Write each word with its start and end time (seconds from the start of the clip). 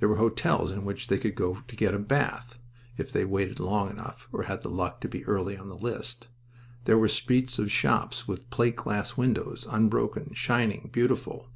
There 0.00 0.08
were 0.08 0.16
hotels 0.16 0.72
in 0.72 0.84
which 0.84 1.06
they 1.06 1.18
could 1.18 1.36
go 1.36 1.62
get 1.68 1.94
a 1.94 1.98
bath, 2.00 2.58
if 2.98 3.12
they 3.12 3.24
waited 3.24 3.60
long 3.60 3.90
enough 3.90 4.26
or 4.32 4.42
had 4.42 4.62
the 4.62 4.68
luck 4.68 5.00
to 5.02 5.08
be 5.08 5.24
early 5.24 5.56
on 5.56 5.68
the 5.68 5.76
list. 5.78 6.26
There 6.82 6.98
were 6.98 7.06
streets 7.06 7.60
of 7.60 7.70
shops 7.70 8.26
with 8.26 8.50
plate 8.50 8.74
glass 8.74 9.16
windows 9.16 9.64
unbroken, 9.70 10.34
shining, 10.34 10.90
beautiful. 10.92 11.48